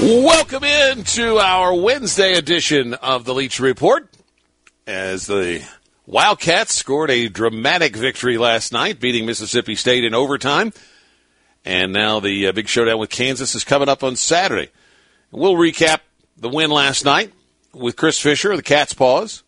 [0.00, 4.08] Welcome into our Wednesday edition of the Leach Report.
[4.86, 5.64] As the
[6.06, 10.72] Wildcats scored a dramatic victory last night, beating Mississippi State in overtime.
[11.64, 14.70] And now the uh, big showdown with Kansas is coming up on Saturday.
[15.32, 15.98] We'll recap
[16.36, 17.32] the win last night
[17.74, 19.42] with Chris Fisher of the Cats Paws,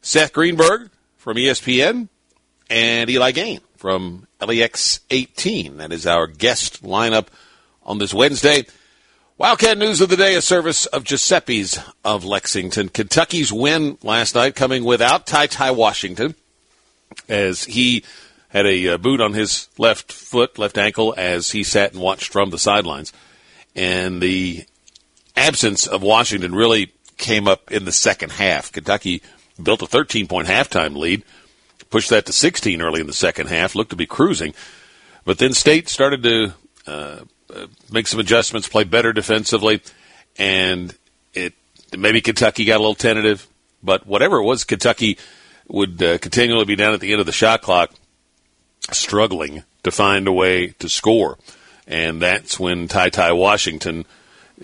[0.00, 2.08] Seth Greenberg from ESPN,
[2.70, 5.76] and Eli Gehn from LEX 18.
[5.76, 7.26] That is our guest lineup
[7.82, 8.64] on this Wednesday.
[9.42, 12.88] Wildcat news of the day, a service of Giuseppe's of Lexington.
[12.88, 16.36] Kentucky's win last night coming without Ty Ty Washington
[17.28, 18.04] as he
[18.50, 22.30] had a uh, boot on his left foot, left ankle, as he sat and watched
[22.30, 23.12] from the sidelines.
[23.74, 24.64] And the
[25.36, 28.70] absence of Washington really came up in the second half.
[28.70, 29.22] Kentucky
[29.60, 31.24] built a 13 point halftime lead,
[31.90, 34.54] pushed that to 16 early in the second half, looked to be cruising.
[35.24, 36.54] But then State started to
[36.86, 37.20] uh,
[37.90, 39.82] make some adjustments, play better defensively,
[40.38, 40.94] and
[41.34, 41.54] it
[41.96, 43.46] maybe Kentucky got a little tentative,
[43.82, 45.18] but whatever it was, Kentucky
[45.68, 47.92] would uh, continually be down at the end of the shot clock,
[48.90, 51.38] struggling to find a way to score,
[51.86, 54.06] and that's when Ty Ty Washington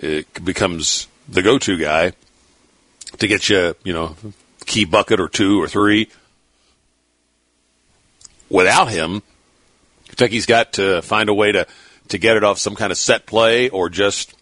[0.02, 2.12] uh, becomes the go-to guy
[3.18, 4.16] to get you, you know,
[4.66, 6.08] key bucket or two or three.
[8.50, 9.22] Without him,
[10.08, 11.66] Kentucky's got to find a way to
[12.08, 14.34] to get it off some kind of set play or just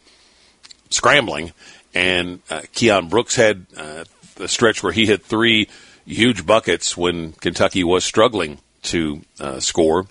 [0.91, 1.53] scrambling.
[1.95, 4.05] And uh, Keion Brooks had uh,
[4.39, 5.69] a stretch where he hit three
[6.07, 10.07] huge buckets when Kentucky was struggling to uh, score.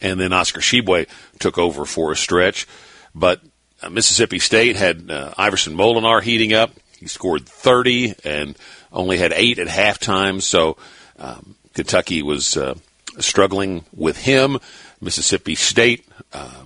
[0.00, 1.08] And then Oscar Tshiebwe
[1.38, 2.66] took over for a stretch.
[3.14, 3.40] But
[3.82, 6.72] uh, Mississippi State had uh, Iverson Molinar heating up.
[6.98, 8.56] He scored 30 and
[8.92, 10.40] only had eight at halftime.
[10.40, 10.76] So
[11.18, 12.74] um, Kentucky was uh,
[13.18, 14.58] struggling with him.
[15.00, 16.64] Mississippi State uh,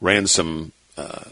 [0.00, 1.24] ran some uh,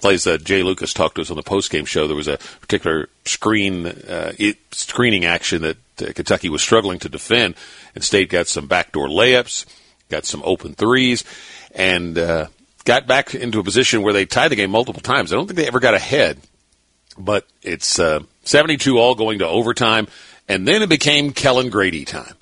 [0.00, 2.06] plays that Jay Lucas talked to us on the postgame show.
[2.06, 7.08] There was a particular screen uh, it, screening action that uh, Kentucky was struggling to
[7.08, 7.54] defend,
[7.94, 9.66] and State got some backdoor layups,
[10.08, 11.24] got some open threes,
[11.74, 12.46] and uh,
[12.84, 15.32] got back into a position where they tied the game multiple times.
[15.32, 16.38] I don't think they ever got ahead,
[17.18, 20.08] but it's uh, 72 all going to overtime,
[20.48, 22.34] and then it became Kellan Grady time.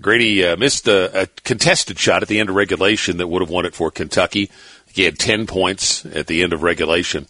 [0.00, 3.50] Grady uh, missed a, a, contested shot at the end of regulation that would have
[3.50, 4.50] won it for Kentucky.
[4.92, 7.28] He had 10 points at the end of regulation.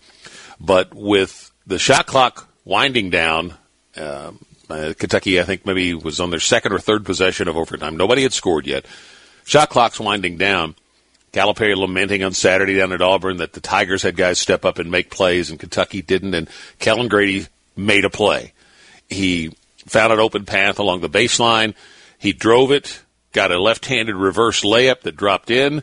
[0.60, 3.54] But with the shot clock winding down,
[3.96, 4.32] uh,
[4.70, 7.96] uh, Kentucky, I think, maybe was on their second or third possession of overtime.
[7.96, 8.86] Nobody had scored yet.
[9.44, 10.76] Shot clock's winding down.
[11.32, 14.90] Calipari lamenting on Saturday down at Auburn that the Tigers had guys step up and
[14.90, 16.34] make plays, and Kentucky didn't.
[16.34, 18.52] And Kellan Grady made a play.
[19.08, 19.56] He
[19.86, 21.74] found an open path along the baseline
[22.22, 23.02] he drove it,
[23.32, 25.82] got a left-handed reverse layup that dropped in,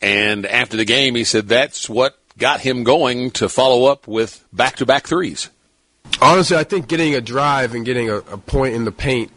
[0.00, 4.44] and after the game, he said that's what got him going to follow up with
[4.52, 5.50] back-to-back threes.
[6.22, 9.32] Honestly, I think getting a drive and getting a, a point in the paint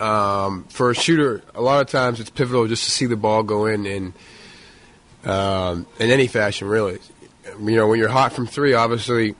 [0.00, 3.42] um, for a shooter, a lot of times it's pivotal just to see the ball
[3.42, 4.12] go in in
[5.24, 6.98] um, in any fashion, really.
[7.58, 9.34] You know, when you're hot from three, obviously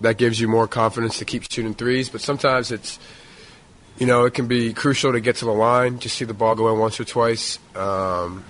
[0.00, 2.08] that gives you more confidence to keep shooting threes.
[2.08, 2.98] But sometimes it's
[4.02, 6.56] you know, it can be crucial to get to the line, just see the ball
[6.56, 7.60] go in once or twice.
[7.76, 8.44] Um,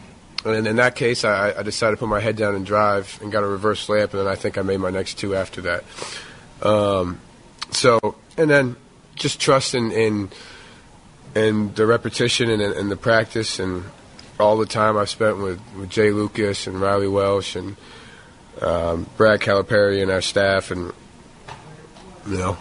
[0.47, 3.31] and in that case, I, I, decided to put my head down and drive and
[3.31, 5.85] got a reverse layup, and then I think I made my next two after that.
[6.63, 7.21] Um,
[7.71, 8.77] so, and then
[9.15, 10.31] just trust in, in,
[11.35, 13.85] in the repetition and, and the practice and
[14.41, 17.77] all the time I've spent with, with Jay Lucas and Riley Welsh and
[18.63, 20.71] um, Brad Calipari and our staff.
[20.71, 20.95] And,
[22.27, 22.57] you know,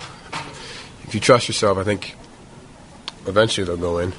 [1.05, 2.17] if you trust yourself, I think
[3.27, 4.13] eventually they'll go in.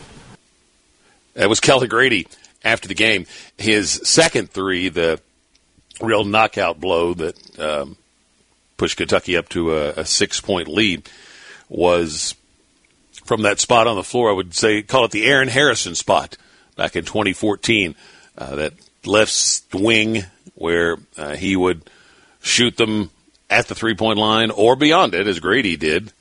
[1.34, 2.26] That was Kellan Grady
[2.64, 3.26] after the game.
[3.56, 5.20] His second three, the
[6.00, 7.96] real knockout blow that um,
[8.76, 11.08] pushed Kentucky up to a, a six point lead,
[11.68, 12.34] was
[13.24, 14.30] from that spot on the floor.
[14.30, 16.36] I would say, call it the Aaron Harrison spot
[16.76, 17.94] back in 2014.
[18.36, 18.72] Uh, that
[19.04, 20.24] left wing
[20.54, 21.88] where uh, he would
[22.42, 23.10] shoot them
[23.50, 26.12] at the three point line or beyond it, as Grady did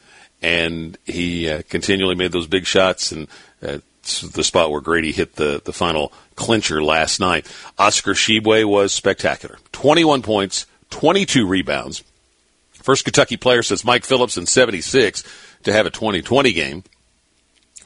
[0.42, 3.28] and he uh, continually made those big shots and
[3.62, 3.80] uh,
[4.34, 7.46] the spot where Grady hit the, the final clincher last night.
[7.78, 9.58] Oscar Tshiebwe was spectacular.
[9.72, 12.04] 21 points, 22 rebounds,
[12.82, 15.24] First Kentucky player since Mike Phillips in 76
[15.64, 16.84] to have a 2020 game.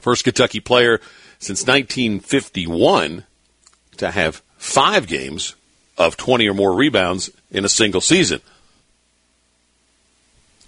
[0.02, 1.00] First Kentucky player
[1.40, 3.26] since 1951
[3.98, 5.56] to have five games
[5.98, 8.42] of 20 or more rebounds in a single season.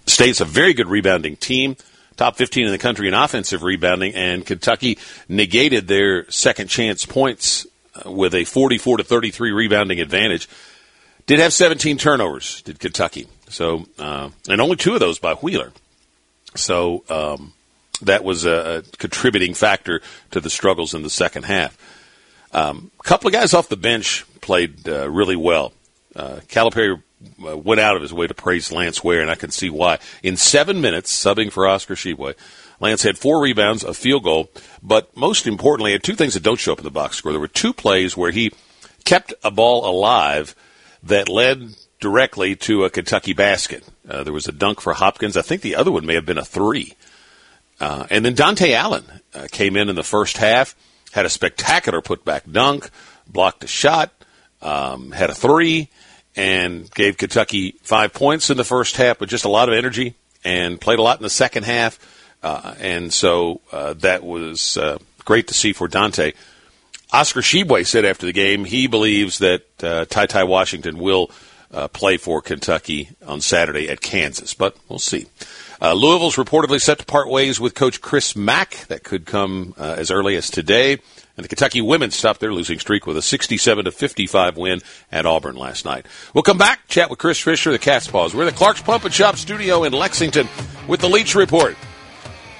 [0.08, 1.76] State's a very good rebounding team,
[2.16, 7.66] top 15 in the country in offensive rebounding, and Kentucky negated their second chance points
[8.04, 10.48] uh, with a 44 to 33 rebounding advantage.
[11.26, 13.26] Did have 17 turnovers, did Kentucky.
[13.48, 15.72] So, uh, and only two of those by Wheeler.
[16.54, 17.52] So, um,
[18.02, 20.00] that was a, contributing factor
[20.30, 21.76] to the struggles in the second half.
[22.52, 25.72] Um, a couple of guys off the bench played uh, really well.
[26.14, 27.02] Uh, Calipari
[27.38, 29.98] went out of his way to praise Lance Ware, and I can see why.
[30.22, 32.34] In seven minutes, subbing for Oscar Tshiebwe,
[32.80, 34.50] Lance had four rebounds, a field goal,
[34.82, 37.32] but most importantly, had two things that don't show up in the box score.
[37.32, 38.52] There were two plays where he
[39.04, 40.54] kept a ball alive
[41.02, 43.84] that led directly to a Kentucky basket.
[44.08, 45.36] Uh, there was a dunk for Hopkins.
[45.36, 46.94] I think the other one may have been a three.
[47.80, 49.04] Uh, and then Dontaie Allen
[49.34, 50.74] uh, came in in the first half,
[51.12, 52.90] had a spectacular putback dunk,
[53.26, 54.12] blocked a shot,
[54.62, 55.88] um, had a three,
[56.38, 60.14] and gave Kentucky five points in the first half, but just a lot of energy
[60.44, 61.98] and played a lot in the second half.
[62.42, 66.34] Uh, and so uh, that was uh, great to see for Dontaie.
[67.12, 71.30] Oscar Tshiebwe said after the game he believes that uh, Ty Washington will
[71.72, 75.26] uh, play for Kentucky on Saturday at Kansas, but we'll see.
[75.82, 78.86] Uh, Louisville's reportedly set to part ways with coach Chris Mack.
[78.88, 80.98] That could come uh, as early as today.
[81.38, 84.80] And the Kentucky women stopped their losing streak with a 67 to 55 win
[85.12, 86.04] at Auburn last night.
[86.34, 88.34] We'll come back, chat with Chris Fisher, the Cat's Paws.
[88.34, 90.48] We're in the Clark's Pump and Shop studio in Lexington
[90.88, 91.76] with the Leach Report.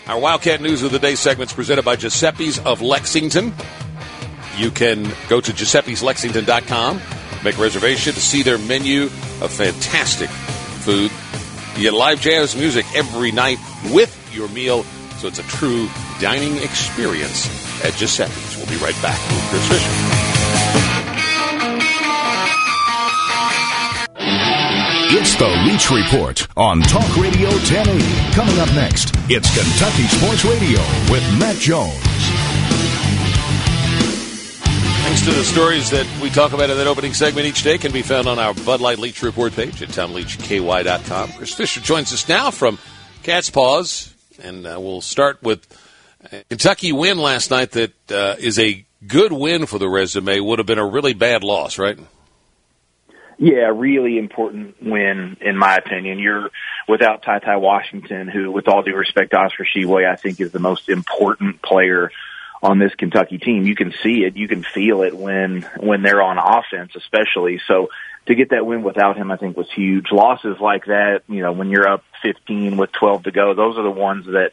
[0.07, 3.53] Our Wildcat News of the Day segments presented by Giuseppe's of Lexington.
[4.57, 7.01] You can go to giuseppe'slexington.com,
[7.43, 9.07] make a reservation to see their menu
[9.43, 11.11] of fantastic food.
[11.75, 13.59] You get live jazz music every night
[13.91, 14.85] with your meal,
[15.19, 15.89] so it's a true
[16.21, 17.47] dining experience
[17.85, 18.57] at Giuseppe's.
[18.57, 20.29] We'll be right back with Chris Fisher.
[25.11, 28.35] It's the Leach Report on Talk Radio 1080.
[28.35, 30.81] Coming up next, it's Kentucky Sports Radio
[31.11, 31.99] with Matt Jones.
[35.03, 37.91] Thanks to the stories that we talk about in that opening segment each day can
[37.91, 41.33] be found on our Bud Light Leach Report page at TomLeachKY.com.
[41.33, 42.79] Chris Fisher joins us now from
[43.23, 44.08] Cat's Paws,
[44.39, 45.67] and uh, we'll start with
[46.49, 50.41] Kentucky win last night that uh, is a good win for the resume.
[50.41, 51.99] Would have been a really bad loss, right?
[53.39, 56.19] Yeah, really important win in my opinion.
[56.19, 56.51] You're
[56.89, 60.51] without Ty Ty Washington, who, with all due respect, to Oscar Tshiebwe, I think is
[60.51, 62.11] the most important player
[62.61, 63.65] on this Kentucky team.
[63.65, 67.61] You can see it, you can feel it when when they're on offense, especially.
[67.69, 67.91] So
[68.29, 70.07] to get that win without him, I think was huge.
[70.13, 73.83] Losses like that, you know, when you're up 15 with 12 to go, those are
[73.83, 74.53] the ones that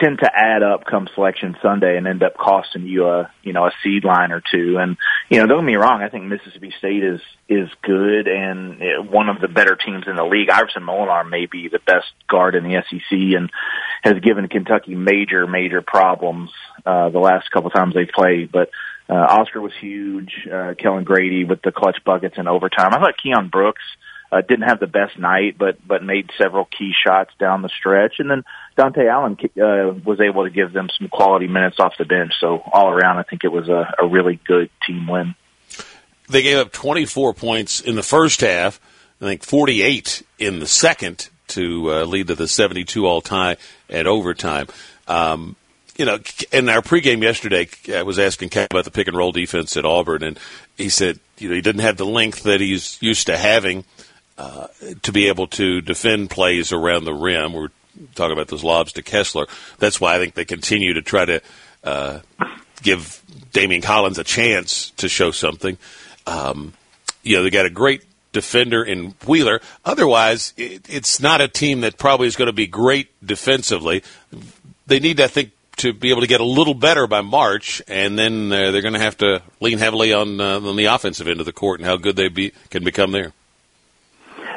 [0.00, 3.66] tend to add up come selection Sunday and end up costing you a you know
[3.66, 4.78] a seed line or two.
[4.78, 4.96] And
[5.28, 9.28] you know, don't get me wrong, I think Mississippi State is is good and one
[9.28, 10.48] of the better teams in the league.
[10.50, 13.50] Iverson Molinar may be the best guard in the SEC and
[14.02, 16.50] has given Kentucky major major problems
[16.86, 18.50] uh, the last couple times they've played.
[18.50, 18.70] But
[19.12, 20.48] uh, Oscar was huge.
[20.50, 22.94] Uh, Kellan Grady with the clutch buckets in overtime.
[22.94, 23.82] I thought Keion Brooks
[24.32, 28.14] uh, didn't have the best night, but but made several key shots down the stretch.
[28.20, 28.42] And then
[28.78, 32.32] Dontaie Allen uh, was able to give them some quality minutes off the bench.
[32.40, 35.34] So all around, I think it was a, a really good team win.
[36.30, 38.80] They gave up 24 points in the first half.
[39.20, 43.58] I think 48 in the second to uh, lead to the 72 all tie
[43.90, 44.68] at overtime.
[45.06, 45.54] Um,
[45.96, 46.18] you know,
[46.52, 50.22] in our pregame yesterday, I was asking about the pick and roll defense at Auburn,
[50.22, 50.38] and
[50.76, 53.84] he said, you know, he didn't have the length that he's used to having
[54.38, 54.68] uh,
[55.02, 57.52] to be able to defend plays around the rim.
[57.52, 57.68] We're
[58.14, 59.46] talking about those lobs to Kessler.
[59.78, 61.42] That's why I think they continue to try to
[61.84, 62.20] uh,
[62.82, 63.22] give
[63.52, 65.76] Daimion Collins a chance to show something.
[66.26, 66.72] Um,
[67.22, 69.60] you know, they got a great defender in Wheeler.
[69.84, 74.02] Otherwise, it, it's not a team that probably is going to be great defensively.
[74.86, 78.18] They need, I think, to be able to get a little better by March, and
[78.18, 81.40] then uh, they're going to have to lean heavily on uh, on the offensive end
[81.40, 83.32] of the court and how good they be, can become there.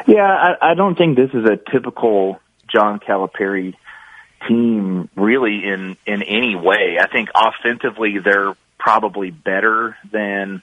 [0.08, 0.28] Yeah,
[0.62, 2.40] I, I don't think this is a typical
[2.72, 3.74] John Calipari
[4.48, 6.98] team really in in any way.
[7.00, 10.62] I think offensively they're probably better than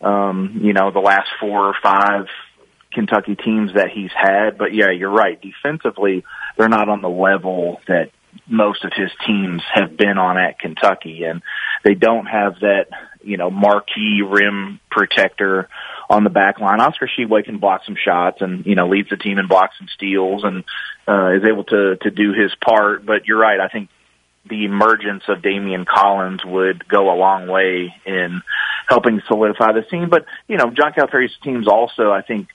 [0.00, 2.26] um, you know the last four or five
[2.92, 4.56] Kentucky teams that he's had.
[4.58, 5.40] But yeah, you're right.
[5.40, 6.24] Defensively,
[6.56, 8.10] they're not on the level that
[8.46, 11.42] most of his teams have been on at Kentucky, and
[11.84, 12.86] they don't have that
[13.26, 15.68] you know, marquee rim protector
[16.08, 16.80] on the back line.
[16.80, 19.90] Oscar Tshiebwe can block some shots and, you know, leads the team in blocks and
[19.90, 20.64] steals and,
[21.08, 23.04] uh, is able to, to do his part.
[23.04, 23.58] But you're right.
[23.58, 23.90] I think
[24.48, 28.42] the emergence of Daimion Collins would go a long way in
[28.88, 30.08] helping solidify the team.
[30.08, 32.46] But, you know, John Calipari's teams also, I think,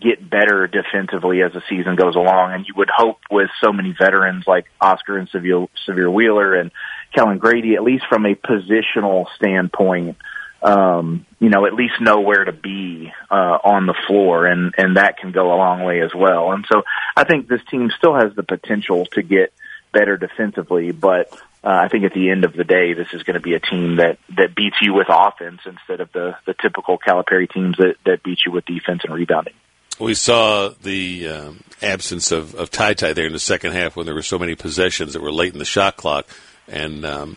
[0.00, 2.52] get better defensively as the season goes along.
[2.52, 6.70] And you would hope with so many veterans like Oscar and Sahvir, Sahvir Wheeler and
[7.14, 10.16] Kellan Grady, at least from a positional standpoint,
[10.62, 14.96] um, you know, at least know where to be uh, on the floor, and and
[14.96, 16.52] that can go a long way as well.
[16.52, 16.82] And so
[17.16, 19.52] I think this team still has the potential to get
[19.92, 21.32] better defensively, but
[21.66, 23.60] uh, I think at the end of the day, this is going to be a
[23.60, 27.96] team that that beats you with offense instead of the the typical Calipari teams that
[28.04, 29.54] that beat you with defense and rebounding.
[29.98, 34.06] We saw the um, absence of, of Ty Ty there in the second half when
[34.06, 36.26] there were so many possessions that were late in the shot clock,
[36.68, 37.36] and um,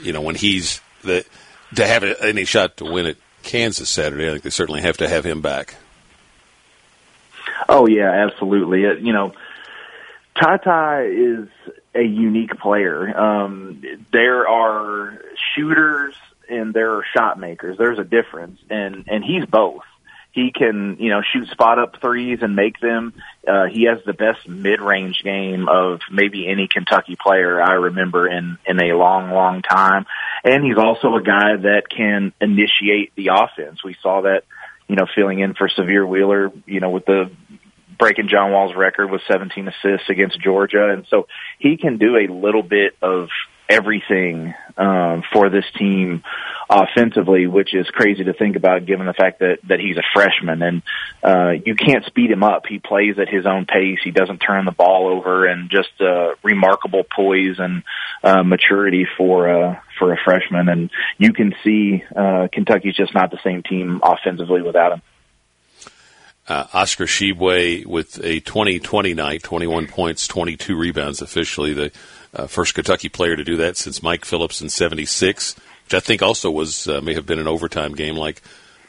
[0.00, 1.24] you know when he's the
[1.76, 5.08] to have any shot to win at Kansas Saturday, I think they certainly have to
[5.08, 5.76] have him back.
[7.68, 8.84] Oh yeah, absolutely.
[8.84, 9.32] It, you know,
[10.40, 11.48] Ty Ty is
[11.94, 13.16] a unique player.
[13.16, 13.82] Um,
[14.12, 15.22] there are
[15.54, 16.14] shooters
[16.48, 17.78] and there are shot makers.
[17.78, 19.82] There's a difference, and and he's both.
[20.32, 23.12] He can, you know, shoot spot up threes and make them.
[23.46, 28.26] Uh, he has the best mid range game of maybe any Kentucky player I remember
[28.28, 30.06] in in a long, long time.
[30.42, 33.84] And he's also a guy that can initiate the offense.
[33.84, 34.44] We saw that,
[34.88, 37.30] you know, filling in for Sahvir Wheeler, you know, with the
[37.98, 40.90] breaking John Wall's record with 17 assists against Georgia.
[40.92, 43.28] And so he can do a little bit of
[43.68, 46.22] everything um, for this team
[46.68, 50.62] offensively, which is crazy to think about given the fact that, that he's a freshman
[50.62, 50.82] and
[51.22, 52.64] uh, you can't speed him up.
[52.66, 53.98] He plays at his own pace.
[54.02, 57.82] He doesn't turn the ball over and just uh, remarkable poise and
[58.22, 60.68] uh, maturity for uh, for a freshman.
[60.68, 65.02] And you can see uh, Kentucky's just not the same team offensively without him.
[66.48, 71.92] Uh, Oscar Tshiebwe with a 2020 night, 21 points, 22 rebounds, officially the
[72.34, 76.22] uh, first Kentucky player to do that since Mike Phillips in '76, which I think
[76.22, 78.42] also was uh, may have been an overtime game like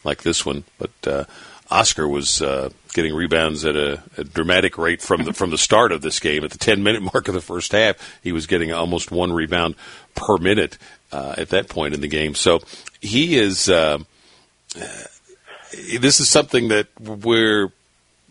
[0.04, 0.64] like this one.
[0.78, 1.24] But uh,
[1.70, 5.92] Oscar was uh, getting rebounds at a, a dramatic rate from the from the start
[5.92, 6.44] of this game.
[6.44, 9.76] At the 10 minute mark of the first half, he was getting almost one rebound
[10.16, 10.78] per minute
[11.12, 12.36] uh, at that point in the game.
[12.36, 12.62] So
[13.02, 13.70] he is.
[13.70, 14.00] Uh,
[16.00, 17.72] this is something that we're,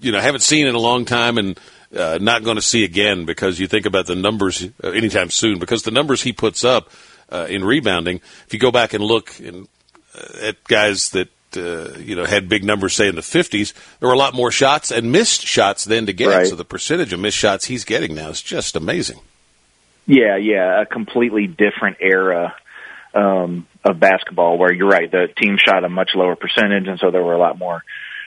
[0.01, 1.59] you know, haven't seen in a long time and
[1.97, 5.59] uh, not going to see again because you think about the numbers uh, anytime soon
[5.59, 6.91] because the numbers he puts up
[7.31, 9.67] uh, in rebounding, if you go back and look in,
[10.15, 14.09] uh, at guys that, uh, you know, had big numbers, say in the 50s, there
[14.09, 16.29] were a lot more shots and missed shots then to get.
[16.29, 16.47] Right.
[16.47, 19.21] So the percentage of missed shots he's getting now is just amazing.
[20.07, 22.57] Yeah, yeah, a completely different era
[23.14, 27.11] um, of basketball where you're right, the team shot a much lower percentage, and so
[27.11, 27.83] there were a lot more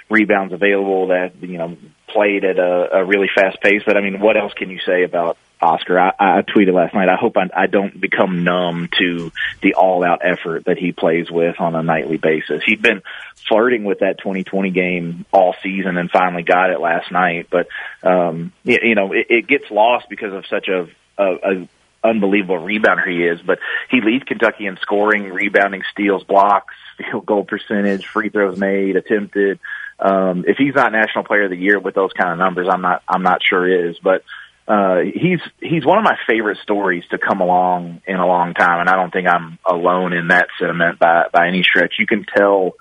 [0.09, 1.77] rebounds available that you know
[2.07, 3.81] played at a, a really fast pace.
[3.85, 5.99] But I mean, what else can you say about Oscar?
[5.99, 7.09] I, I tweeted last night.
[7.09, 11.59] I hope I, I don't become numb to the all-out effort that he plays with
[11.59, 12.61] on a nightly basis.
[12.65, 13.01] He'd been
[13.47, 17.47] flirting with that 2020 game all season and finally got it last night.
[17.49, 17.67] But
[18.03, 20.87] um, you, you know, it, it gets lost because of such a,
[21.17, 21.69] a, a
[22.05, 23.59] unbelievable rebounder he is, but
[23.89, 29.59] he leads Kentucky in scoring, rebounding, steals, blocks, field goal percentage, free throws made, attempted.
[29.99, 32.81] Um, if he's not National Player of the Year with those kind of numbers, I'm
[32.81, 33.01] not.
[33.07, 34.23] I'm not sure is, but
[34.67, 38.81] uh, he's he's one of my favorite stories to come along in a long time,
[38.81, 41.93] and I don't think I'm alone in that sentiment by by any stretch.
[41.99, 42.73] You can tell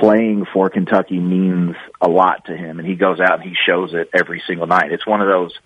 [0.00, 3.94] playing for Kentucky means a lot to him, and he goes out and he shows
[3.94, 4.92] it every single night.
[4.92, 5.58] It's one of those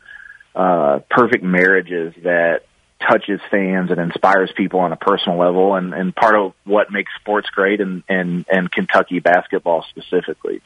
[0.54, 2.60] uh, perfect marriages that
[3.00, 7.10] touches fans and inspires people on a personal level and, and part of what makes
[7.20, 10.60] sports great and, and, and Kentucky basketball specifically.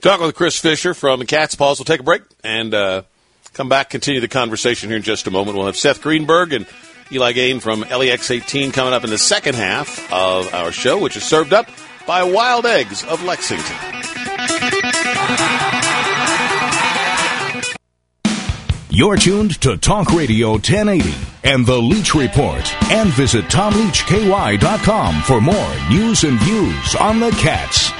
[0.00, 1.78] Talking with Chris Fisher from the Cats Paws.
[1.78, 3.02] We'll take a break and uh,
[3.52, 5.56] come back, continue the conversation here in just a moment.
[5.56, 6.66] We'll have Seth Greenberg and
[7.12, 11.16] Eli Gehn from LEX 18 coming up in the second half of our show, which
[11.16, 11.68] is served up
[12.06, 13.76] by Wild Eggs of Lexington.
[18.90, 22.74] You're tuned to Talk Radio 1080 and The Leach Report.
[22.90, 27.90] And visit TomLeachKY.com for more news and views on the Cats.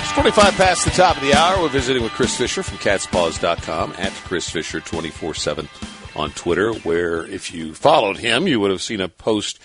[0.00, 1.62] It's 25 past the top of the hour.
[1.62, 5.68] We're visiting with Chris Fisher from CatsPaws.com at Chris Fisher 24 7
[6.16, 9.58] on Twitter, where if you followed him, you would have seen a post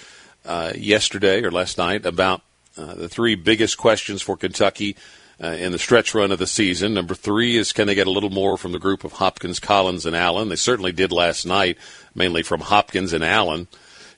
[0.46, 2.42] uh, yesterday or last night about
[2.78, 4.96] uh, the three biggest questions for Kentucky
[5.42, 6.94] uh, in the stretch run of the season.
[6.94, 10.06] Number three is can they get a little more from the group of Hopkins, Collins,
[10.06, 10.50] and Allen?
[10.50, 11.78] They certainly did last night,
[12.14, 13.68] mainly from Hopkins and Allen.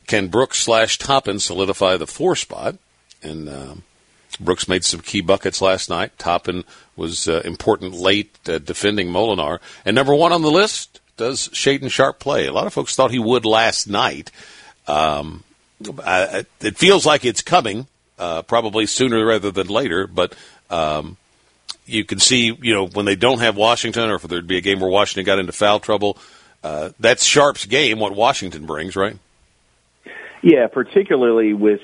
[0.07, 2.77] Can Brooks slash Toppin solidify the four spot?
[3.23, 3.83] and um,
[4.39, 6.17] Brooks made some key buckets last night.
[6.17, 6.63] Toppin
[6.95, 9.59] was uh, important late uh, defending Molinar.
[9.85, 12.47] And number one on the list, does Shaedon Sharpe play?
[12.47, 14.31] A lot of folks thought he would last night.
[14.87, 15.43] Um,
[16.03, 17.87] I, it feels like it's coming,
[18.19, 20.35] uh, probably sooner rather than later, but
[20.71, 21.17] um,
[21.85, 24.61] you can see, you know, when they don't have Washington or if there'd be a
[24.61, 26.17] game where Washington got into foul trouble,
[26.63, 29.17] uh, that's Sharpe's game, what Washington brings, right?
[30.41, 31.81] Yeah, particularly with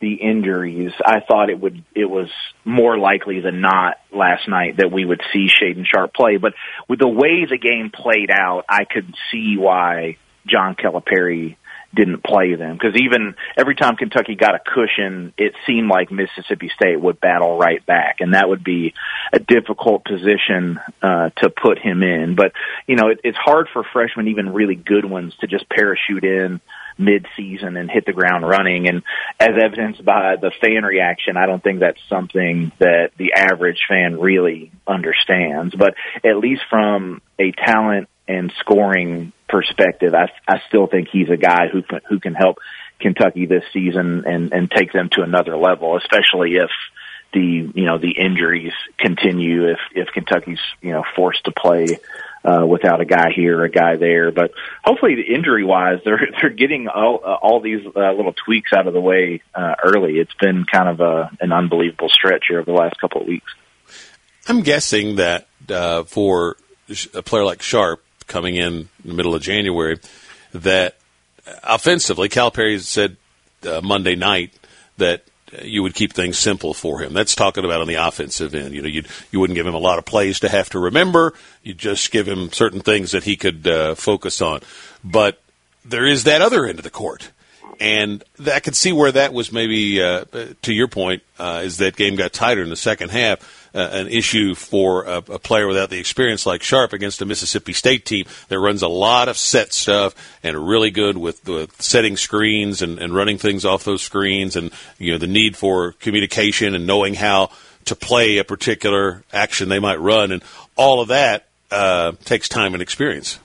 [0.00, 2.28] the injuries, I thought it would it was
[2.64, 6.36] more likely than not last night that we would see Shaedon Sharpe play.
[6.36, 6.54] But
[6.88, 11.56] with the way the game played out, I could see why John Calipari
[11.94, 16.70] didn't play them because even every time Kentucky got a cushion, it seemed like Mississippi
[16.74, 18.94] State would battle right back, and that would be
[19.32, 22.34] a difficult position uh, to put him in.
[22.34, 22.52] But
[22.86, 26.60] you know, it, it's hard for freshmen, even really good ones, to just parachute in
[26.98, 28.88] mid-season and hit the ground running.
[28.88, 29.02] And
[29.38, 34.18] as evidenced by the fan reaction, I don't think that's something that the average fan
[34.18, 35.74] really understands.
[35.74, 41.36] But at least from a talent and scoring perspective, I, I still think he's a
[41.36, 42.58] guy who can, who can help
[43.00, 46.70] Kentucky this season and, and take them to another level, especially if
[47.32, 51.98] the you know the injuries continue if if Kentucky's you know forced to play
[52.44, 54.30] uh, without a guy here, a guy there.
[54.30, 54.52] But
[54.82, 58.86] hopefully, the injury wise, they're they're getting all uh, all these uh, little tweaks out
[58.86, 60.18] of the way uh, early.
[60.18, 63.52] It's been kind of a an unbelievable stretch here over the last couple of weeks.
[64.46, 66.56] I'm guessing that uh, for
[67.14, 69.98] a player like Sharpe coming in, in the middle of January,
[70.52, 70.96] that
[71.62, 73.16] offensively, Calipari said
[73.66, 74.52] uh, Monday night
[74.98, 75.24] that
[75.62, 77.12] you would keep things simple for him.
[77.12, 78.74] That's talking about on the offensive end.
[78.74, 81.34] You know, you you wouldn't give him a lot of plays to have to remember.
[81.62, 84.60] You just give him certain things that he could uh, focus on.
[85.02, 85.40] But
[85.84, 87.30] there is that other end of the court,
[87.80, 90.24] and I could see where that was maybe uh,
[90.62, 91.22] to your point.
[91.38, 93.57] Uh, is that game got tighter in the second half?
[93.78, 97.72] Uh, an issue for a, a, player without the experience like Sharpe against a Mississippi
[97.72, 102.16] State team that runs a lot of set stuff and really good with, with setting
[102.16, 106.74] screens and, and running things off those screens and you know the need for communication
[106.74, 107.52] and knowing how
[107.84, 110.42] to play a particular action they might run and
[110.74, 113.38] all of that uh, takes time and experience.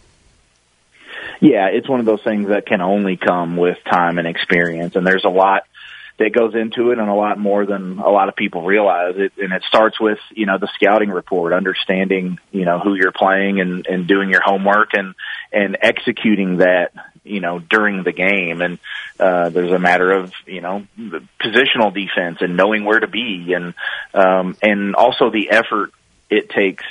[1.41, 5.05] Yeah, it's one of those things that can only come with time and experience, and
[5.05, 5.67] there's a lot
[6.19, 9.33] that goes into it and a lot more than a lot of people realize it
[9.37, 13.59] and it starts with you know the scouting report understanding you know who you're playing
[13.59, 15.15] and and doing your homework and
[15.51, 16.91] and executing that
[17.23, 18.77] you know during the game and
[19.19, 20.85] uh there's a matter of you know
[21.41, 23.73] positional defense and knowing where to be and
[24.13, 25.91] um and also the effort
[26.29, 26.85] it takes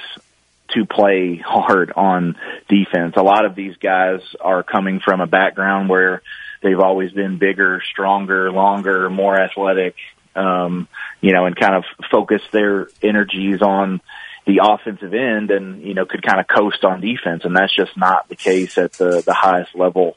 [0.75, 2.37] to play hard on
[2.69, 3.15] defense.
[3.17, 6.23] A lot of these guys are coming from a background where
[6.63, 9.95] they've always been bigger, stronger, longer, more athletic,
[10.35, 10.89] um,
[11.21, 14.01] you know, and kind of focus their energies on
[14.47, 17.45] the offensive end and, you know, could kind of coast on defense.
[17.45, 20.17] And that's just not the case at the, the highest level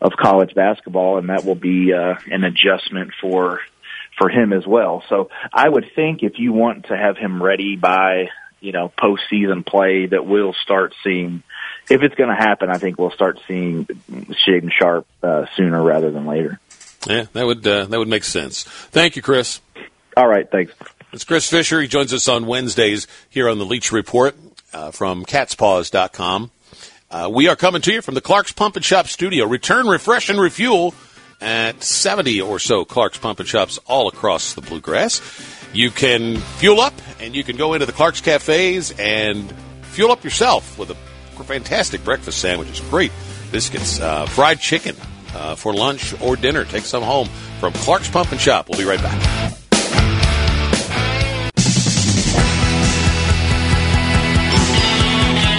[0.00, 1.18] of college basketball.
[1.18, 3.60] And that will be, uh, an adjustment for,
[4.18, 5.02] for him as well.
[5.08, 8.28] So I would think if you want to have him ready by,
[8.60, 11.42] you know, postseason play that we'll start seeing
[11.88, 16.10] if it's going to happen, I think we'll start seeing Shaedon Sharpe uh, sooner rather
[16.10, 16.58] than later.
[17.06, 18.62] Yeah, that would uh, that would make sense.
[18.64, 19.60] Thank you, Chris.
[20.16, 20.72] All right, thanks.
[21.12, 21.80] It's Chris Fisher.
[21.80, 24.34] He joins us on Wednesdays here on the Leach Report
[24.72, 26.50] uh, from catspaws.com.
[27.10, 29.46] Uh, we are coming to you from the Clark's Pump and Shop studio.
[29.46, 30.94] Return, refresh, and refuel
[31.40, 35.20] at 70 or so Clark's Pump and Shops all across the Bluegrass.
[35.72, 40.24] You can fuel up and you can go into the Clark's Cafes and fuel up
[40.24, 40.96] yourself with a
[41.42, 43.10] fantastic breakfast sandwiches, great
[43.50, 44.94] biscuits, uh, fried chicken
[45.34, 46.64] uh, for lunch or dinner.
[46.64, 48.68] Take some home from Clark's Pump and Shop.
[48.68, 49.18] We'll be right back.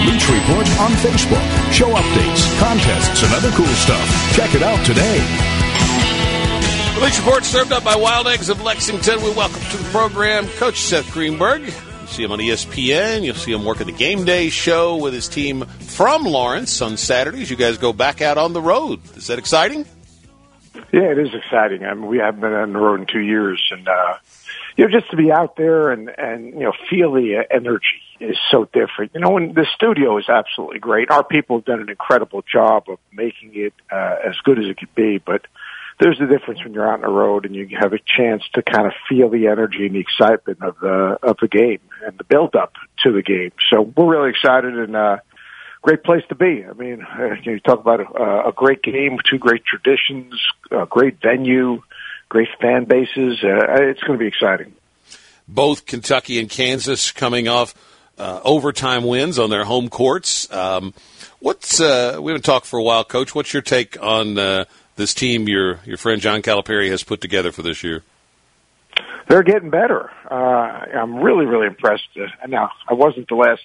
[0.06, 1.72] Leach Report on Facebook.
[1.72, 4.34] Show updates, contests, and other cool stuff.
[4.34, 5.18] Check it out today.
[6.94, 9.22] The Leach Report served up by Wild Eggs of Lexington.
[9.22, 11.70] We welcome to the program Coach Seth Greenberg
[12.06, 13.24] see him on ESPN.
[13.24, 17.50] You'll see him working the game day show with his team from Lawrence on Saturdays.
[17.50, 19.00] You guys go back out on the road.
[19.16, 19.86] Is that exciting?
[20.92, 21.84] Yeah, it is exciting.
[21.84, 24.18] I mean, we haven't been on the road in two years, and uh,
[24.76, 28.36] you know, just to be out there and and you know feel the energy is
[28.50, 29.12] so different.
[29.14, 31.10] You know, when the studio is absolutely great.
[31.10, 34.78] Our people have done an incredible job of making it uh, as good as it
[34.78, 35.46] could be, but
[35.98, 38.62] there's a difference when you're out on the road and you have a chance to
[38.62, 42.24] kind of feel the energy and the excitement of the of the game and the
[42.24, 43.52] build up to the game.
[43.70, 45.18] So we're really excited and uh
[45.86, 46.64] great place to be.
[46.68, 47.06] I mean,
[47.44, 50.34] you talk about a, a great game, two great traditions,
[50.70, 51.82] a great venue,
[52.28, 53.42] great fan bases.
[53.42, 54.74] Uh, it's going to be exciting.
[55.46, 57.72] Both Kentucky and Kansas coming off
[58.18, 60.52] uh, overtime wins on their home courts.
[60.52, 60.92] Um,
[61.38, 63.34] what's uh, we haven't talked for a while, Coach?
[63.34, 64.64] What's your take on uh,
[64.96, 68.02] this team your your friend John Calipari has put together for this year?
[69.28, 70.10] They're getting better.
[70.30, 72.08] Uh, I'm really, really impressed.
[72.16, 73.62] Uh, now, I wasn't the last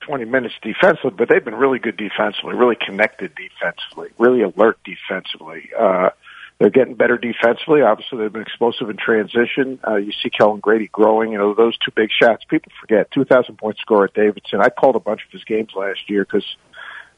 [0.00, 5.70] 20 minutes defensively, but they've been really good defensively, really connected defensively, really alert defensively.
[5.78, 6.10] Uh,
[6.58, 7.82] they're getting better defensively.
[7.82, 9.78] Obviously, they've been explosive in transition.
[9.86, 11.32] Uh, you see Kellan Grady growing.
[11.32, 12.44] You know, those two big shots.
[12.48, 14.60] People forget 2,000 point score at Davidson.
[14.60, 16.44] I called a bunch of his games last year because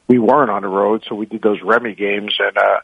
[0.07, 2.79] we weren't on the road, so we did those Remy games, and uh,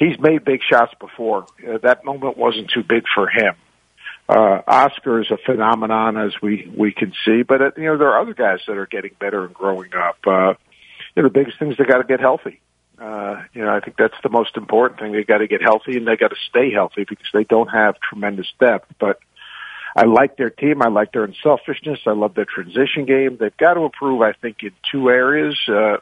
[0.00, 1.46] he's made big shots before.
[1.64, 3.54] Uh, that moment wasn't too big for him.
[4.28, 8.08] Uh, Oscar is a phenomenon, as we we can see, but uh, you know there
[8.08, 10.18] are other guys that are getting better and growing up.
[10.26, 10.54] Uh,
[11.14, 12.60] you know, the biggest thing is they got to get healthy.
[12.98, 15.12] Uh, you know, I think that's the most important thing.
[15.12, 17.98] They got to get healthy and they got to stay healthy because they don't have
[18.00, 18.92] tremendous depth.
[19.00, 19.18] But
[19.96, 20.82] I like their team.
[20.82, 22.00] I like their unselfishness.
[22.06, 23.38] I love their transition game.
[23.40, 25.58] They've got to improve, I think, in two areas.
[25.66, 25.96] Uh,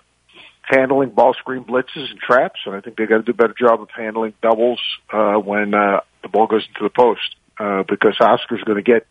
[0.69, 3.55] handling ball screen blitzes and traps, and I think they got to do a better
[3.59, 4.81] job of handling doubles
[5.13, 9.07] uh, when uh, the ball goes into the post uh, because Oscar's going to get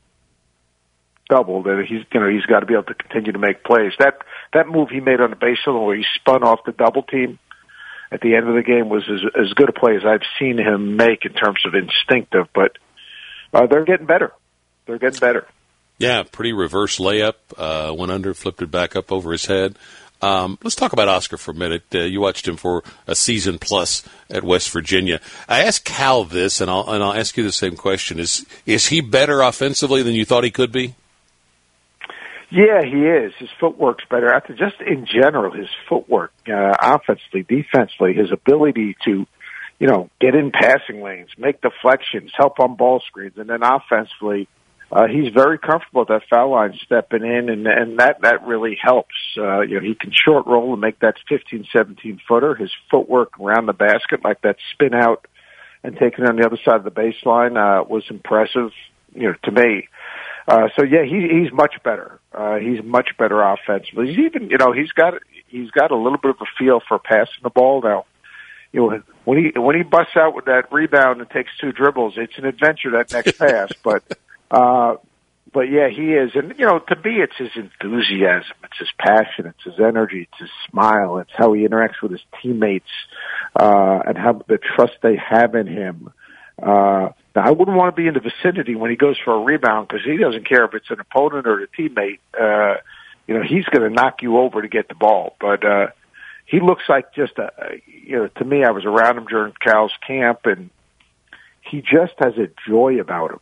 [1.29, 3.93] doubled, and he's you know he's got to be able to continue to make plays.
[3.99, 4.19] That
[4.53, 7.39] that move he made on the baseline where he spun off the double team
[8.11, 10.57] at the end of the game was as, as good a play as I've seen
[10.57, 12.47] him make in terms of instinctive.
[12.53, 12.77] But
[13.53, 14.31] uh, they're getting better.
[14.85, 15.47] They're getting better.
[15.97, 17.33] Yeah, pretty reverse layup.
[17.57, 19.77] Uh, went under, flipped it back up over his head.
[20.21, 21.83] Um, let's talk about Oscar for a minute.
[21.93, 25.19] Uh, you watched him for a season plus at West Virginia.
[25.47, 28.87] I asked Cal this, and I'll and I'll ask you the same question: Is is
[28.87, 30.95] he better offensively than you thought he could be?
[32.49, 33.33] Yeah, he is.
[33.37, 34.33] His footwork's better.
[34.33, 39.27] After just in general, his footwork, uh, offensively, defensively, his ability to,
[39.79, 44.47] you know, get in passing lanes, make deflections, help on ball screens, and then offensively,
[44.91, 48.77] uh, he's very comfortable at that foul line stepping in, and and that that really
[48.81, 49.15] helps.
[49.37, 52.55] Uh, you know, he can short roll and make that 15, 17 footer.
[52.55, 55.27] His footwork around the basket, like that spin out
[55.83, 58.71] and taking it on the other side of the baseline, uh, was impressive.
[59.13, 59.89] You know, to me.
[60.47, 62.19] Uh, so yeah, he, he's much better.
[62.33, 64.07] Uh, he's much better offensively.
[64.07, 65.15] He's even, you know, he's got
[65.47, 68.05] he's got a little bit of a feel for passing the ball now.
[68.71, 72.13] You know, when he when he busts out with that rebound and takes two dribbles,
[72.15, 73.71] it's an adventure that next pass.
[73.83, 74.03] But
[74.51, 74.95] uh,
[75.53, 79.47] but yeah, he is, and you know, to me, it's his enthusiasm, it's his passion,
[79.47, 82.89] it's his energy, it's his smile, it's how he interacts with his teammates,
[83.59, 86.11] uh, and how the trust they have in him.
[86.61, 89.39] Uh, now, I wouldn't want to be in the vicinity when he goes for a
[89.39, 92.19] rebound because he doesn't care if it's an opponent or a teammate.
[92.39, 92.79] Uh,
[93.27, 95.35] you know, he's going to knock you over to get the ball.
[95.39, 95.87] But uh,
[96.45, 97.51] he looks like just a,
[97.85, 100.71] you know, to me, I was around him during Cal's camp, and
[101.61, 103.39] he just has a joy about him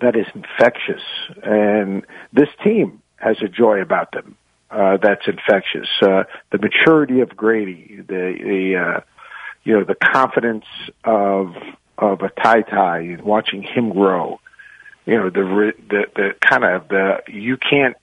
[0.00, 1.02] that is infectious.
[1.42, 4.36] And this team has a joy about them
[4.70, 5.88] uh, that's infectious.
[6.02, 9.00] Uh, the maturity of Grady, the the uh,
[9.64, 10.66] you know the confidence
[11.04, 11.54] of
[11.96, 14.40] of a Ty Ty and watching him grow.
[15.06, 17.96] You know the the the kind of the you can't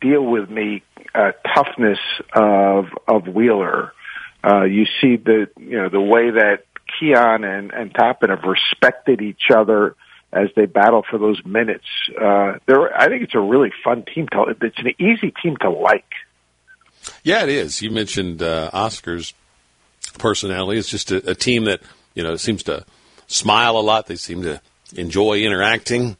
[0.00, 0.82] deal with me
[1.14, 2.00] uh, toughness
[2.34, 3.92] of of Wheeler.
[4.44, 6.64] Uh, you see the you know the way that
[7.00, 9.94] Keion and and Toppin have respected each other
[10.32, 11.84] as they battle for those minutes.
[12.18, 14.28] Uh, I think it's a really fun team.
[14.28, 16.10] To, it's an easy team to like.
[17.22, 17.82] Yeah, it is.
[17.82, 19.34] You mentioned uh, Oscar's
[20.18, 20.78] personality.
[20.78, 21.80] It's just a, a team that
[22.14, 22.84] you know seems to
[23.26, 24.06] smile a lot.
[24.06, 24.60] They seem to
[24.94, 26.16] enjoy interacting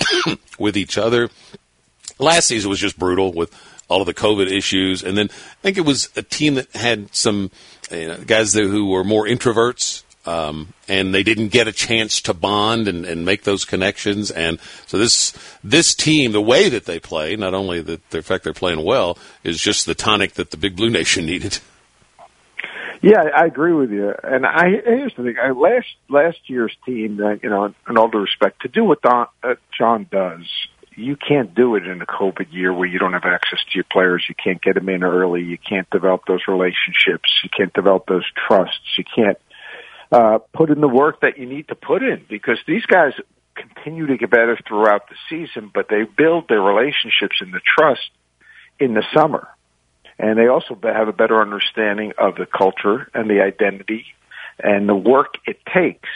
[0.58, 1.30] with each other.
[2.18, 3.54] Last season was just brutal with
[3.88, 7.14] all of the COVID issues, and then I think it was a team that had
[7.14, 7.50] some
[7.90, 10.02] you know, guys who were more introverts.
[10.26, 14.30] Um, and they didn't get a chance to bond and, and make those connections.
[14.30, 18.44] And so this this team, the way that they play, not only the, the fact
[18.44, 21.58] they're playing well, is just the tonic that the Big Blue Nation needed.
[23.02, 24.14] Yeah, I agree with you.
[24.24, 28.08] And I here's the thing: I, last last year's team, uh, you know, in all
[28.08, 30.46] due respect, to do what Don, uh, John does,
[30.96, 33.84] you can't do it in a COVID year where you don't have access to your
[33.84, 34.24] players.
[34.28, 35.42] You can't get them in early.
[35.42, 37.40] You can't develop those relationships.
[37.44, 38.96] You can't develop those trusts.
[38.96, 39.38] You can't
[40.12, 43.12] uh, put in the work that you need to put in because these guys
[43.54, 48.10] continue to get better throughout the season, but they build their relationships and the trust
[48.78, 49.48] in the summer
[50.18, 54.06] and they also have a better understanding of the culture and the identity
[54.58, 56.08] and the work it takes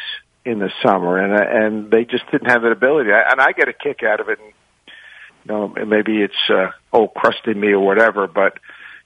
[0.45, 3.11] in the summer, and and they just didn't have that ability.
[3.11, 4.39] And I get a kick out of it.
[4.39, 4.53] And,
[5.45, 8.59] you know, maybe it's uh, oh crusting me or whatever, but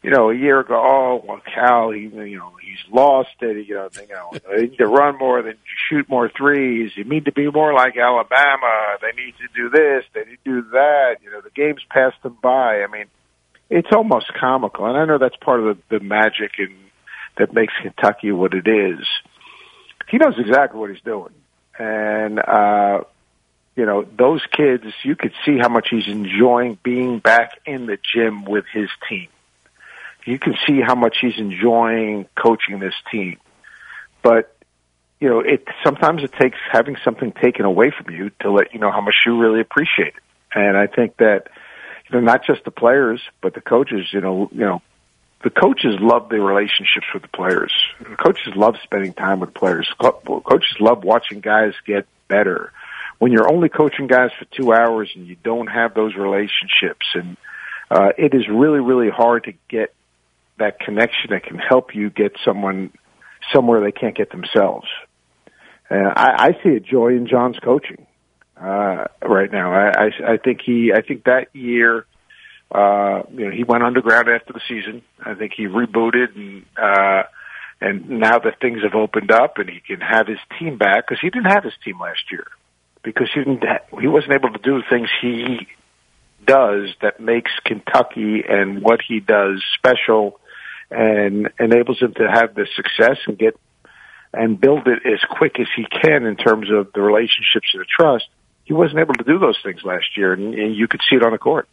[0.04, 3.66] you know, a year ago, oh, well, Cal, he, you know, he's lost it.
[3.66, 5.54] You know, they, you know, they need to run more, than
[5.88, 6.90] shoot more threes.
[6.94, 8.98] You need to be more like Alabama.
[9.00, 10.04] They need to do this.
[10.12, 11.16] They need to do that.
[11.22, 12.82] You know, the game's passed them by.
[12.82, 13.06] I mean,
[13.70, 16.74] it's almost comical, and I know that's part of the, the magic and
[17.38, 19.06] that makes Kentucky what it is.
[20.10, 21.32] He knows exactly what he's doing,
[21.78, 23.04] and uh,
[23.74, 24.84] you know, those kids.
[25.02, 29.28] You could see how much he's enjoying being back in the gym with his team
[30.24, 33.38] you can see how much he's enjoying coaching this team.
[34.22, 34.54] But
[35.20, 38.80] you know, it sometimes it takes having something taken away from you to let you
[38.80, 40.22] know how much you really appreciate it.
[40.54, 41.48] And I think that
[42.08, 44.06] you know, not just the players, but the coaches.
[44.12, 44.82] You know, you know,
[45.42, 47.72] the coaches love the relationships with the players.
[47.98, 49.88] The coaches love spending time with players.
[50.00, 52.72] Co- coaches love watching guys get better.
[53.18, 57.36] When you're only coaching guys for two hours and you don't have those relationships, and
[57.90, 59.94] uh, it is really, really hard to get
[60.58, 62.92] that connection that can help you get someone
[63.52, 64.86] somewhere they can't get themselves.
[65.90, 68.06] I, I see a joy in John's coaching
[68.56, 69.72] uh, right now.
[69.72, 72.06] I, I, I think he, I think that year,
[72.72, 75.02] uh, you know, he went underground after the season.
[75.24, 76.64] I think he rebooted and.
[76.76, 77.24] Uh,
[77.80, 81.20] and now that things have opened up and he can have his team back because
[81.20, 82.46] he didn't have his team last year
[83.02, 83.62] because he didn't
[84.00, 85.66] he wasn't able to do things he
[86.46, 90.40] does that makes Kentucky and what he does special
[90.90, 93.58] and enables him to have the success and get
[94.32, 97.86] and build it as quick as he can in terms of the relationships and the
[97.86, 98.26] trust.
[98.64, 101.22] He wasn't able to do those things last year, and, and you could see it
[101.22, 101.68] on the court.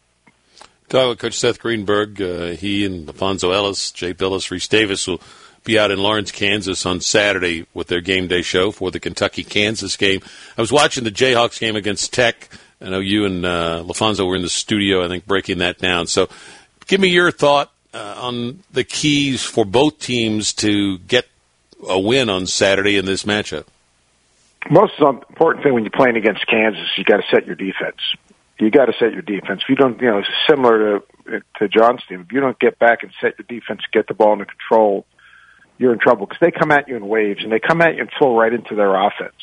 [0.89, 2.21] Talk with Coach Seth Greenberg.
[2.21, 5.21] Uh, he and LaPhonso Ellis, Jay Bilas, Rece Davis will
[5.63, 9.43] be out in Lawrence, Kansas on Saturday with their game day show for the Kentucky
[9.43, 10.21] Kansas game.
[10.57, 12.49] I was watching the Jayhawks game against Tech.
[12.81, 16.07] I know you and uh, LaPhonso were in the studio, I think, breaking that down.
[16.07, 16.29] So
[16.87, 21.27] give me your thought uh, on the keys for both teams to get
[21.87, 23.65] a win on Saturday in this matchup?
[24.69, 27.97] Most important thing when you're playing against Kansas, you got to set your defense.
[28.59, 29.61] You got to set your defense.
[29.63, 33.01] If you don't, you know, similar to to John's team, if you don't get back
[33.01, 35.05] and set your defense, get the ball under control,
[35.77, 38.01] you're in trouble because they come at you in waves and they come at you
[38.01, 39.33] and flow right into their offense.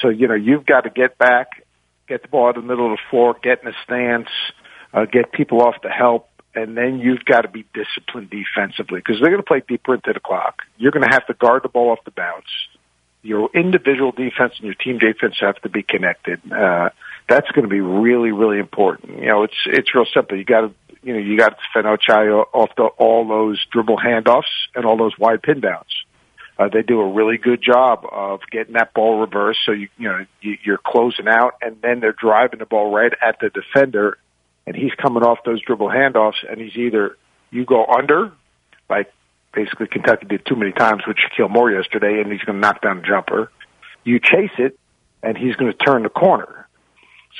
[0.00, 1.64] So you know you've got to get back,
[2.06, 4.28] get the ball out of the middle of the floor, get in a stance,
[4.92, 9.20] uh, get people off the help, and then you've got to be disciplined defensively because
[9.20, 10.62] they're going to play deeper into the clock.
[10.78, 12.46] You're going to have to guard the ball off the bounce.
[13.22, 16.40] Your individual defense and your team defense have to be connected.
[16.50, 16.90] Uh,
[17.28, 19.18] that's going to be really, really important.
[19.18, 20.38] You know, it's it's real simple.
[20.38, 23.98] You got to you know you got to defend Ochai off the, all those dribble
[23.98, 26.04] handoffs and all those wide pin downs.
[26.58, 30.08] Uh, they do a really good job of getting that ball reversed, so you you
[30.08, 34.16] know you, you're closing out, and then they're driving the ball right at the defender
[34.66, 37.16] and he's coming off those dribble handoffs, and he's either
[37.50, 38.32] you go under,
[38.90, 39.12] like
[39.52, 42.82] basically Kentucky did too many times with Shakeel Moore yesterday, and he's going to knock
[42.82, 43.50] down a jumper.
[44.04, 44.78] You chase it,
[45.22, 46.68] and he's going to turn the corner.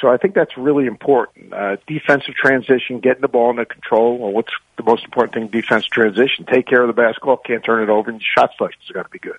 [0.01, 1.53] So I think that's really important.
[1.53, 4.19] Uh, defensive transition, getting the ball under control.
[4.19, 5.49] Well, what's the most important thing?
[5.49, 6.45] Defensive transition.
[6.45, 7.39] Take care of the basketball.
[7.39, 9.39] Can't turn it over, and shot selection's got to be good.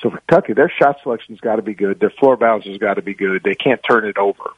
[0.00, 1.98] So for Kentucky, their shot selection's got to be good.
[1.98, 3.42] Their floor balance has got to be good.
[3.42, 4.50] They can't turn it over.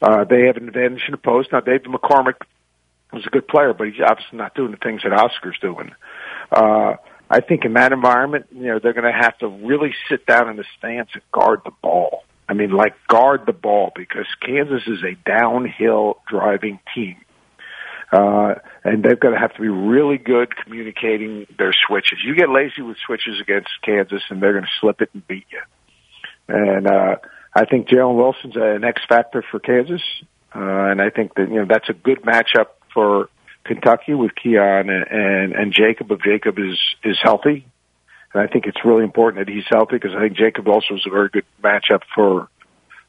[0.00, 1.50] Uh, they have an advantage in the post.
[1.52, 2.34] Now, David McCormack
[3.12, 5.92] was a good player, but he's obviously not doing the things that Oscar's doing.
[6.50, 6.96] Uh,
[7.28, 10.48] I think in that environment, you know, they're going to have to really sit down
[10.48, 12.24] in the stance and guard the ball.
[12.48, 17.16] I mean, like guard the ball because Kansas is a downhill driving team.
[18.12, 18.54] Uh,
[18.84, 22.18] and they're going to have to be really good communicating their switches.
[22.24, 25.46] You get lazy with switches against Kansas and they're going to slip it and beat
[25.50, 25.60] you.
[26.48, 27.16] And, uh,
[27.56, 30.02] I think Jalen Wilson's an X factor for Kansas,
[30.54, 33.30] uh, and I think that you know that's a good matchup for
[33.64, 36.10] Kentucky with Keion and, and and Jacob.
[36.10, 37.66] If Jacob is is healthy,
[38.34, 41.06] and I think it's really important that he's healthy because I think Jacob also is
[41.06, 42.48] a very good matchup for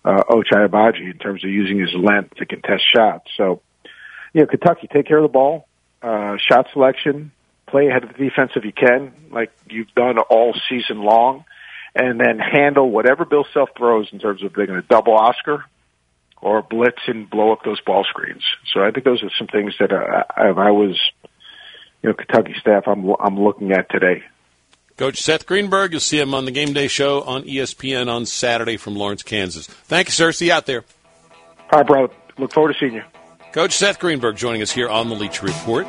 [0.05, 3.29] uh, Ochai Agbaji in terms of using his length to contest shots.
[3.35, 3.59] So,
[4.33, 5.67] you know, Kentucky take care of the ball,
[6.01, 7.33] uh, shot selection,
[7.67, 11.43] play ahead of the defense if you can, like you've done all season long
[11.97, 15.65] and then handle whatever Bill Self throws in terms of they're going to double Oscar
[16.41, 18.43] or blitz and blow up those ball screens.
[18.73, 20.99] So I think those are some things that uh, if I was,
[22.03, 24.23] you know, Kentucky staff, I'm I'm looking at today.
[24.97, 28.77] Coach Seth Greenberg, you'll see him on the Game Day Show on ESPN on Saturday
[28.77, 29.67] from Lawrence, Kansas.
[29.67, 30.31] Thank you, sir.
[30.31, 30.83] See you out there.
[31.71, 32.13] All right, brother.
[32.39, 33.03] Look forward to seeing you.
[33.51, 35.87] Coach Seth Greenberg joining us here on the Leach Report.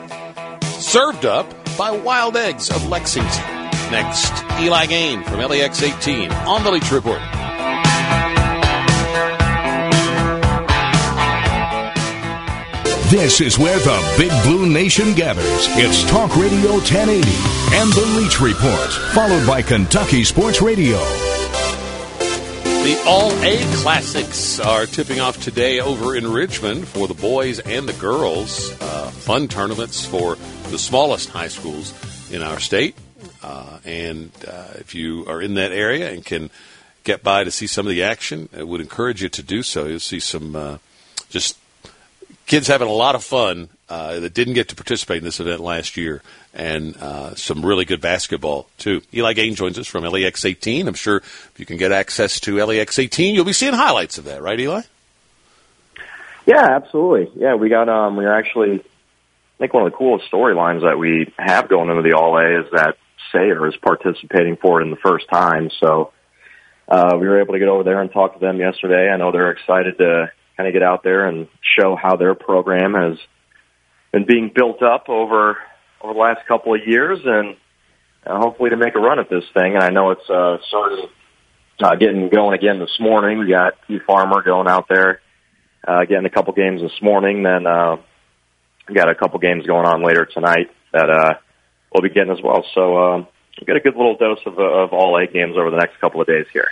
[0.64, 3.57] Served up by Wild Eggs of Lexington.
[3.90, 7.22] Next, Eli Gehn from LEX 18 on the Leach Report.
[13.10, 15.66] This is where the Big Blue Nation gathers.
[15.78, 17.16] It's Talk Radio 1080
[17.74, 20.98] and the Leach Report, followed by Kentucky Sports Radio.
[22.88, 27.88] The All A Classics are tipping off today over in Richmond for the boys and
[27.88, 28.70] the girls.
[28.82, 30.36] Uh, fun tournaments for
[30.70, 31.94] the smallest high schools
[32.30, 32.94] in our state.
[33.42, 36.50] Uh, and uh, if you are in that area and can
[37.04, 39.86] get by to see some of the action, I would encourage you to do so.
[39.86, 40.78] You'll see some uh,
[41.30, 41.58] just
[42.46, 45.60] kids having a lot of fun uh, that didn't get to participate in this event
[45.60, 49.02] last year, and uh, some really good basketball too.
[49.14, 50.88] Eli Gehn joins us from LEX 18.
[50.88, 54.24] I'm sure if you can get access to LEX 18, you'll be seeing highlights of
[54.24, 54.82] that, right, Eli?
[56.46, 57.30] Yeah, absolutely.
[57.40, 58.80] Yeah, we got um, we are actually.
[58.80, 62.60] I think one of the coolest storylines that we have going into the All A
[62.60, 62.96] is that
[63.32, 65.70] Sayre is participating for in the first time.
[65.80, 66.12] So
[66.88, 69.10] uh, we were able to get over there and talk to them yesterday.
[69.10, 72.94] I know they're excited to kind of get out there and show how their program
[72.94, 73.18] has
[74.12, 75.58] been being built up over
[76.00, 77.56] over the last couple of years, and
[78.24, 79.74] uh, hopefully to make a run at this thing.
[79.74, 81.08] And I know it's uh, started
[81.80, 83.38] uh, getting going again this morning.
[83.38, 85.20] We got Hugh Farmer going out there,
[85.86, 87.42] uh, getting a couple games this morning.
[87.42, 87.96] Then uh,
[88.88, 91.34] we got a couple games going on later tonight that uh,
[91.92, 92.64] we'll be getting as well.
[92.74, 93.26] So um,
[93.60, 95.98] we get a good little dose of, uh, of all eight games over the next
[96.00, 96.68] couple of days here.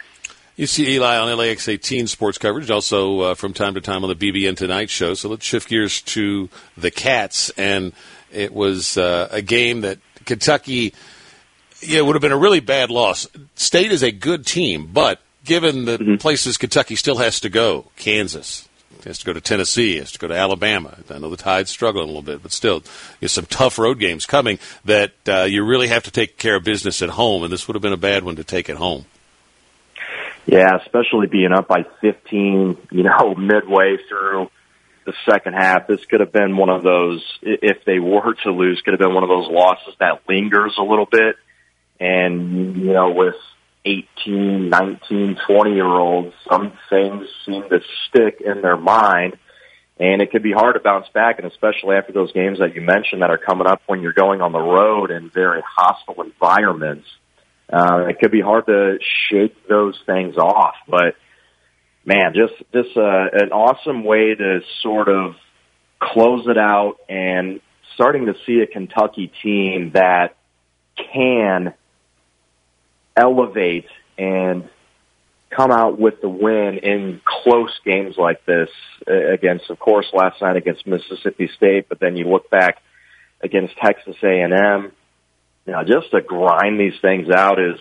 [0.56, 4.08] You see Eli on LEX 18 sports coverage, also uh, from time to time on
[4.08, 5.12] the BBN Tonight show.
[5.12, 6.48] So let's shift gears to
[6.78, 7.50] the Cats.
[7.58, 7.92] And
[8.32, 10.94] it was uh, a game that Kentucky,
[11.82, 13.26] yeah, it would have been a really bad loss.
[13.54, 16.16] State is a good team, but given the mm-hmm.
[16.16, 18.66] places Kentucky still has to go, Kansas,
[19.04, 20.96] has to go to Tennessee, has to go to Alabama.
[21.10, 22.82] I know the Tide's struggling a little bit, but still,
[23.20, 26.64] there's some tough road games coming that uh, you really have to take care of
[26.64, 29.04] business at home, and this would have been a bad one to take at home.
[30.46, 34.50] Yeah, especially being up by 15, you know, midway through
[35.04, 35.86] the second half.
[35.86, 39.14] This could have been one of those, if they were to lose, could have been
[39.14, 41.36] one of those losses that lingers a little bit.
[41.98, 43.36] And, you know, with
[43.86, 49.36] 18, 19, 20 year olds, some things seem to stick in their mind.
[49.98, 52.82] And it could be hard to bounce back, and especially after those games that you
[52.82, 57.06] mentioned that are coming up when you're going on the road in very hostile environments
[57.72, 58.98] uh, it could be hard to
[59.30, 61.16] shake those things off, but
[62.04, 65.34] man, just just uh, an awesome way to sort of
[65.98, 67.60] close it out and
[67.94, 70.36] starting to see a Kentucky team that
[71.12, 71.74] can
[73.16, 73.86] elevate
[74.18, 74.68] and
[75.50, 78.68] come out with the win in close games like this
[79.06, 82.82] against, of course, last night against Mississippi State, but then you look back
[83.42, 84.92] against Texas A&M
[85.66, 87.78] you know, just to grind these things out is